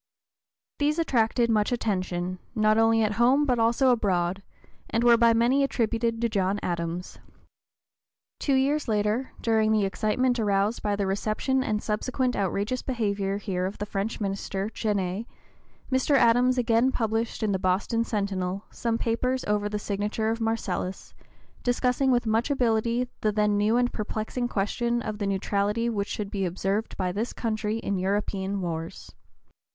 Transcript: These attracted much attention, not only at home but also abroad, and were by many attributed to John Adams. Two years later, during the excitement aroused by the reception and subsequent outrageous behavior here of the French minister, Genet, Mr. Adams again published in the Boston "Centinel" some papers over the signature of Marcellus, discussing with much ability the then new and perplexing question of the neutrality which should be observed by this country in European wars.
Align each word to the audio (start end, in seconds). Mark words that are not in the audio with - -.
These 0.79 0.97
attracted 0.97 1.51
much 1.51 1.71
attention, 1.71 2.39
not 2.55 2.79
only 2.79 3.03
at 3.03 3.11
home 3.21 3.45
but 3.45 3.59
also 3.59 3.91
abroad, 3.91 4.41
and 4.89 5.03
were 5.03 5.15
by 5.15 5.31
many 5.31 5.63
attributed 5.63 6.19
to 6.21 6.27
John 6.27 6.59
Adams. 6.63 7.19
Two 8.39 8.55
years 8.55 8.87
later, 8.87 9.31
during 9.41 9.71
the 9.71 9.85
excitement 9.85 10.39
aroused 10.39 10.81
by 10.81 10.95
the 10.95 11.05
reception 11.05 11.63
and 11.63 11.83
subsequent 11.83 12.35
outrageous 12.35 12.81
behavior 12.81 13.37
here 13.37 13.67
of 13.67 13.77
the 13.77 13.85
French 13.85 14.19
minister, 14.19 14.71
Genet, 14.71 15.27
Mr. 15.91 16.15
Adams 16.15 16.57
again 16.57 16.91
published 16.91 17.43
in 17.43 17.51
the 17.51 17.59
Boston 17.59 18.03
"Centinel" 18.03 18.63
some 18.71 18.97
papers 18.97 19.43
over 19.45 19.69
the 19.69 19.77
signature 19.77 20.31
of 20.31 20.41
Marcellus, 20.41 21.13
discussing 21.61 22.09
with 22.09 22.25
much 22.25 22.49
ability 22.49 23.07
the 23.21 23.31
then 23.31 23.55
new 23.55 23.77
and 23.77 23.93
perplexing 23.93 24.47
question 24.47 25.03
of 25.03 25.19
the 25.19 25.27
neutrality 25.27 25.91
which 25.91 26.07
should 26.09 26.31
be 26.31 26.43
observed 26.43 26.97
by 26.97 27.11
this 27.11 27.33
country 27.33 27.77
in 27.77 27.99
European 27.99 28.61
wars. 28.61 29.13